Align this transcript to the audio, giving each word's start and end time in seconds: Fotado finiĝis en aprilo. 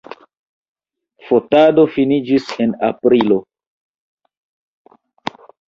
Fotado 1.27 1.83
finiĝis 1.99 2.49
en 2.67 2.75
aprilo. 2.89 3.39